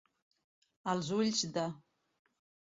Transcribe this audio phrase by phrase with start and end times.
[0.95, 1.67] Als ulls de.